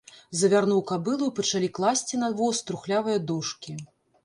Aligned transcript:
Завярнуў 0.37 0.79
кабылу 0.91 1.27
і 1.27 1.33
пачалі 1.41 1.69
класці 1.79 2.21
на 2.23 2.31
воз 2.41 2.65
трухлявыя 2.71 3.23
дошкі. 3.33 3.79